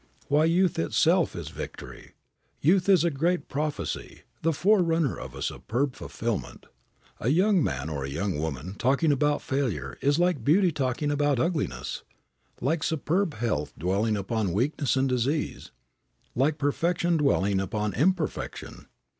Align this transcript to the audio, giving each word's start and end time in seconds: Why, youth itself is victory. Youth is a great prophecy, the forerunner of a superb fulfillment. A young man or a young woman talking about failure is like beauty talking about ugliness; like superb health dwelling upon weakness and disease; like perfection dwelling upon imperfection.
Why, 0.29 0.45
youth 0.45 0.79
itself 0.79 1.35
is 1.35 1.49
victory. 1.49 2.13
Youth 2.59 2.89
is 2.89 3.03
a 3.03 3.11
great 3.11 3.47
prophecy, 3.47 4.23
the 4.41 4.51
forerunner 4.51 5.15
of 5.19 5.35
a 5.35 5.43
superb 5.43 5.95
fulfillment. 5.95 6.65
A 7.19 7.29
young 7.29 7.63
man 7.63 7.87
or 7.87 8.03
a 8.03 8.09
young 8.09 8.39
woman 8.39 8.73
talking 8.79 9.11
about 9.11 9.43
failure 9.43 9.99
is 10.01 10.17
like 10.17 10.43
beauty 10.43 10.71
talking 10.71 11.11
about 11.11 11.39
ugliness; 11.39 12.01
like 12.61 12.81
superb 12.81 13.35
health 13.35 13.73
dwelling 13.77 14.17
upon 14.17 14.53
weakness 14.53 14.95
and 14.95 15.07
disease; 15.07 15.69
like 16.33 16.57
perfection 16.57 17.17
dwelling 17.17 17.59
upon 17.59 17.93
imperfection. 17.93 18.87